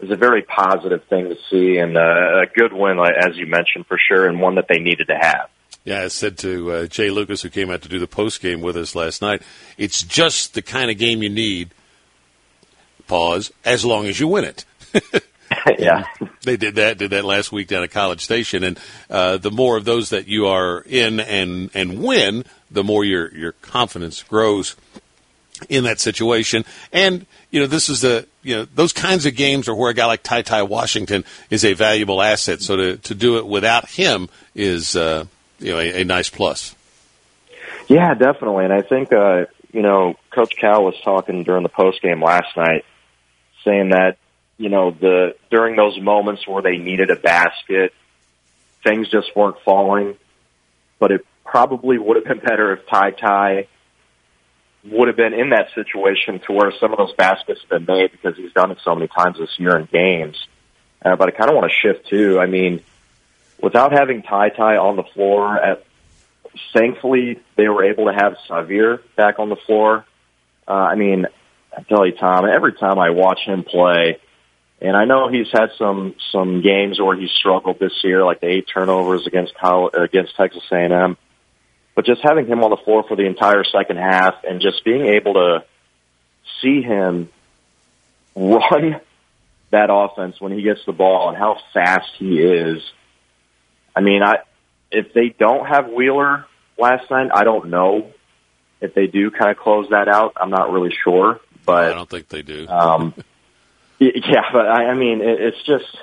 [0.00, 3.86] is a very positive thing to see and uh, a good win, as you mentioned,
[3.86, 5.48] for sure, and one that they needed to have.
[5.84, 8.60] Yeah, I said to uh, Jay Lucas, who came out to do the post game
[8.60, 9.42] with us last night,
[9.78, 11.70] it's just the kind of game you need.
[13.06, 13.52] Pause.
[13.64, 14.64] As long as you win it.
[15.78, 16.04] yeah,
[16.42, 16.98] they did that.
[16.98, 18.78] Did that last week down at College Station, and
[19.10, 23.34] uh, the more of those that you are in and and win, the more your
[23.34, 24.76] your confidence grows
[25.68, 26.64] in that situation.
[26.92, 29.94] And, you know, this is the, you know, those kinds of games are where a
[29.94, 32.60] guy like Ty Ty Washington is a valuable asset.
[32.60, 35.26] So to, to do it without him is, uh,
[35.58, 36.74] you know, a, a nice plus.
[37.88, 38.64] Yeah, definitely.
[38.64, 42.56] And I think, uh, you know, Coach Cal was talking during the post game last
[42.56, 42.84] night
[43.64, 44.16] saying that,
[44.62, 47.92] you know, the, during those moments where they needed a basket,
[48.84, 50.14] things just weren't falling,
[51.00, 53.66] but it probably would have been better if Ty Ty
[54.84, 58.12] would have been in that situation to where some of those baskets have been made
[58.12, 60.46] because he's done it so many times this year in games.
[61.04, 62.38] Uh, but I kind of want to shift too.
[62.38, 62.82] I mean,
[63.60, 65.84] without having Ty Ty on the floor, at
[66.72, 70.04] thankfully they were able to have Sahvir back on the floor.
[70.68, 71.26] Uh, I mean,
[71.76, 74.20] I tell you, Tom, every time I watch him play,
[74.82, 78.48] and I know he's had some some games where he struggled this year, like the
[78.48, 81.16] eight turnovers against college, against Texas A&M.
[81.94, 85.06] But just having him on the floor for the entire second half and just being
[85.06, 85.64] able to
[86.60, 87.28] see him
[88.34, 89.00] run
[89.70, 92.82] that offense when he gets the ball and how fast he is.
[93.94, 94.38] I mean, I
[94.90, 98.10] if they don't have Wheeler last night, I don't know
[98.80, 100.32] if they do kind of close that out.
[100.36, 102.66] I'm not really sure, but I don't think they do.
[102.68, 103.14] um,
[104.28, 105.96] yeah, but I, I mean, it, it's just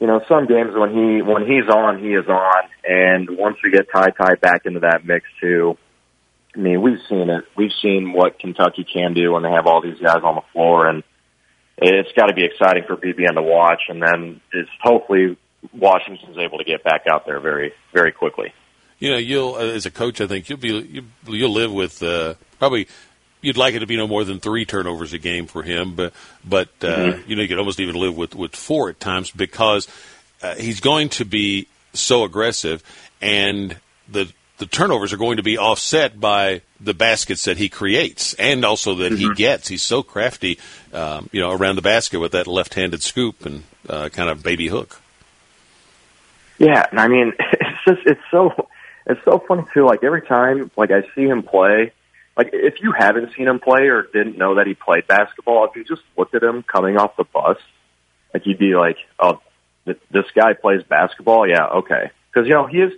[0.00, 3.70] you know, some games when he when he's on, he is on, and once we
[3.70, 5.78] get Ty Ty back into that mix too,
[6.54, 7.44] I mean, we've seen it.
[7.56, 10.86] We've seen what Kentucky can do when they have all these guys on the floor,
[10.86, 11.02] and
[11.78, 13.82] it's got to be exciting for BBN to watch.
[13.88, 15.38] And then it's hopefully
[15.72, 18.52] Washington's able to get back out there very very quickly.
[18.98, 22.34] you know, you'll as a coach, I think you'll be you, you'll live with uh,
[22.58, 22.86] probably
[23.46, 26.12] you'd like it to be no more than three turnovers a game for him, but
[26.44, 27.30] but uh, mm-hmm.
[27.30, 29.86] you know you could almost even live with with four at times because
[30.42, 32.82] uh, he's going to be so aggressive,
[33.20, 33.76] and
[34.08, 38.64] the the turnovers are going to be offset by the baskets that he creates and
[38.64, 39.28] also that mm-hmm.
[39.28, 39.68] he gets.
[39.68, 40.58] He's so crafty,
[40.92, 44.68] um, you know, around the basket with that left-handed scoop and uh, kind of baby
[44.68, 45.00] hook.
[46.58, 48.68] Yeah, and I mean, it's just it's so
[49.06, 49.86] it's so funny too.
[49.86, 51.92] Like every time, like I see him play,
[52.36, 55.76] like if you haven't seen him play or didn't know that he played basketball, if
[55.76, 57.56] you just looked at him coming off the bus,
[58.34, 59.40] like you'd be like, oh,
[59.86, 61.48] this guy plays basketball.
[61.48, 62.92] Yeah, okay, because you know he is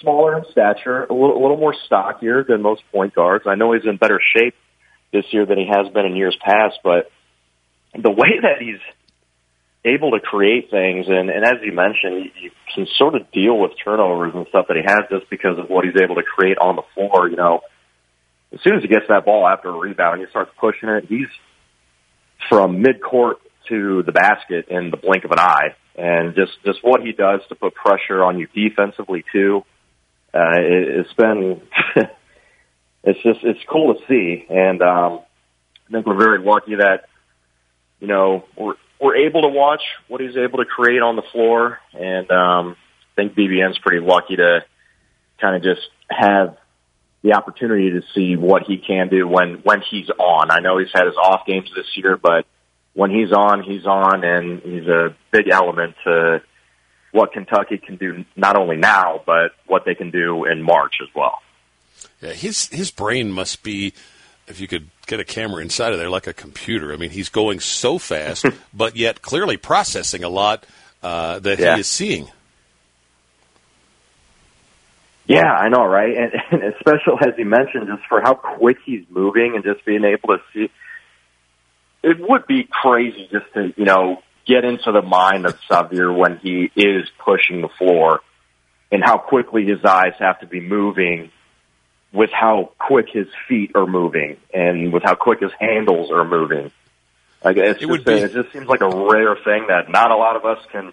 [0.00, 3.44] smaller in stature, a little, a little more stockier than most point guards.
[3.46, 4.54] I know he's in better shape
[5.12, 7.10] this year than he has been in years past, but
[8.00, 8.80] the way that he's
[9.84, 13.72] able to create things, and, and as you mentioned, you can sort of deal with
[13.82, 16.76] turnovers and stuff that he has just because of what he's able to create on
[16.76, 17.28] the floor.
[17.28, 17.60] You know,
[18.56, 21.04] as soon as he gets that ball after a rebound, he starts pushing it.
[21.08, 21.28] He's
[22.48, 23.34] from midcourt
[23.68, 27.40] to the basket in the blink of an eye and just just what he does
[27.48, 29.62] to put pressure on you defensively too.
[30.32, 31.60] Uh, it, it's been
[33.04, 35.20] it's just it's cool to see, and um,
[35.88, 37.08] I think we're very lucky that
[38.00, 41.78] you know we're we're able to watch what he's able to create on the floor,
[41.92, 42.76] and um,
[43.12, 44.64] I think BBN's pretty lucky to
[45.40, 46.56] kind of just have
[47.26, 50.50] the opportunity to see what he can do when when he's on.
[50.50, 52.46] I know he's had his off games this year, but
[52.94, 56.40] when he's on, he's on, and he's a big element to
[57.10, 61.08] what Kentucky can do not only now, but what they can do in March as
[61.14, 61.40] well.
[62.22, 63.92] Yeah, his his brain must be,
[64.46, 66.92] if you could get a camera inside of there, like a computer.
[66.92, 70.64] I mean, he's going so fast, but yet clearly processing a lot
[71.02, 71.74] uh, that yeah.
[71.74, 72.28] he is seeing.
[75.26, 76.16] Yeah, I know, right?
[76.16, 80.04] And, and especially as you mentioned, just for how quick he's moving and just being
[80.04, 80.70] able to see
[82.02, 86.38] it would be crazy just to, you know, get into the mind of Sahvir when
[86.38, 88.20] he is pushing the floor
[88.92, 91.32] and how quickly his eyes have to be moving
[92.12, 96.70] with how quick his feet are moving and with how quick his handles are moving.
[97.42, 100.16] Like it's it, just, be, it just seems like a rare thing that not a
[100.16, 100.92] lot of us can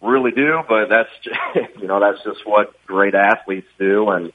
[0.00, 1.10] really do, but that's
[1.80, 4.08] you know that's just what great athletes do.
[4.10, 4.32] And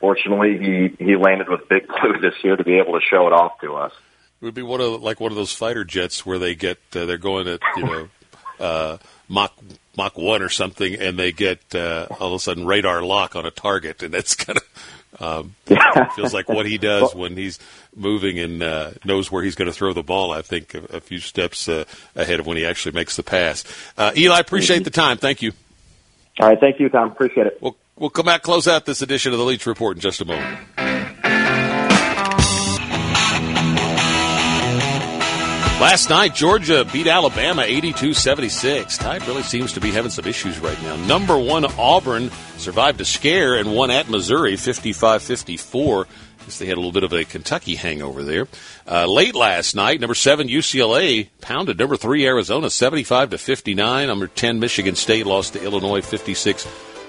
[0.00, 3.32] fortunately, he he landed with Big Blue this year to be able to show it
[3.32, 3.92] off to us.
[4.40, 7.06] It would be one of like one of those fighter jets where they get uh,
[7.06, 8.08] they're going at you know
[8.60, 9.52] uh, Mach
[9.96, 13.46] Mach one or something, and they get uh, all of a sudden radar lock on
[13.46, 14.64] a target, and that's kind of
[15.20, 15.54] um,
[16.14, 17.58] feels like what he does when he's
[17.94, 20.32] moving and uh, knows where he's going to throw the ball.
[20.32, 23.64] I think a, a few steps uh, ahead of when he actually makes the pass.
[23.96, 25.18] Uh, Eli, appreciate the time.
[25.18, 25.52] Thank you.
[26.38, 27.10] All right, thank you, Tom.
[27.10, 27.58] Appreciate it.
[27.60, 30.24] We'll we'll come back close out this edition of the Leach Report in just a
[30.24, 30.58] moment.
[35.80, 38.98] Last night, Georgia beat Alabama 82-76.
[38.98, 40.96] Tide really seems to be having some issues right now.
[40.96, 46.06] Number one, Auburn survived a scare and won at Missouri 55-54.
[46.46, 48.48] Guess they had a little bit of a Kentucky hangover there.
[48.90, 54.06] Uh, late last night, number seven UCLA pounded number three Arizona 75 to 59.
[54.06, 56.62] Number 10 Michigan State lost to Illinois 56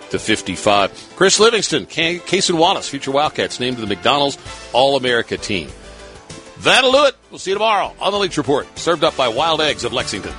[0.09, 1.13] to 55.
[1.15, 4.37] Chris Livingston, Cason Wallace, future Wildcats named to the McDonald's
[4.73, 5.69] All America team.
[6.61, 7.15] That'll do it.
[7.29, 10.33] We'll see you tomorrow on the Leach Report, served up by Wild Eggs of Lexington.